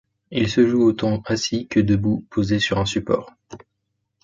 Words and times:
Il 0.31 0.49
se 0.49 0.65
joue 0.67 0.81
autant 0.81 1.21
assis 1.27 1.67
que 1.67 1.79
debout, 1.79 2.25
posé 2.31 2.57
sur 2.57 2.79
un 2.79 2.87
support. 2.87 3.35